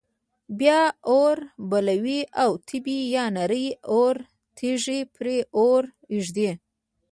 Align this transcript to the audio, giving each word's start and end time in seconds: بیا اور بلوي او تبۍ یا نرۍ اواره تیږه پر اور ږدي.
بیا 0.59 0.81
اور 1.11 1.37
بلوي 1.69 2.21
او 2.43 2.51
تبۍ 2.67 2.99
یا 3.15 3.25
نرۍ 3.35 3.67
اواره 3.89 4.23
تیږه 4.57 4.99
پر 5.13 5.27
اور 5.59 5.81
ږدي. 6.25 6.49